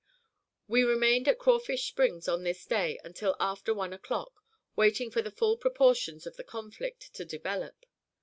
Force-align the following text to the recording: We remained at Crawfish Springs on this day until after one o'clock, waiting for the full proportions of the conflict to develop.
We 0.67 0.83
remained 0.83 1.27
at 1.27 1.37
Crawfish 1.37 1.83
Springs 1.87 2.27
on 2.27 2.41
this 2.41 2.65
day 2.65 2.99
until 3.03 3.35
after 3.39 3.71
one 3.71 3.93
o'clock, 3.93 4.33
waiting 4.75 5.11
for 5.11 5.21
the 5.21 5.29
full 5.29 5.57
proportions 5.57 6.25
of 6.25 6.37
the 6.37 6.43
conflict 6.43 7.13
to 7.13 7.23
develop. 7.23 7.85